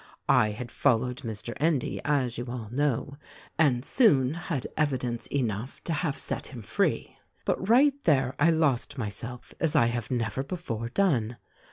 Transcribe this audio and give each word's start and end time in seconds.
"I 0.27 0.49
had 0.49 0.71
followed 0.71 1.17
Mr. 1.17 1.53
Endy, 1.57 2.01
as 2.03 2.35
you 2.39 2.47
all 2.49 2.69
know, 2.71 3.17
and 3.59 3.85
soon 3.85 4.33
had 4.33 4.65
evidence 4.75 5.27
enough 5.27 5.79
to 5.83 5.93
have 5.93 6.17
set 6.17 6.47
him 6.47 6.63
free; 6.63 7.17
but 7.45 7.69
right 7.69 7.93
there 8.05 8.33
I 8.39 8.49
lost 8.49 8.97
myself 8.97 9.53
as 9.59 9.75
I 9.75 9.85
have 9.85 10.09
never 10.09 10.41
before 10.41 10.89
done. 10.89 11.37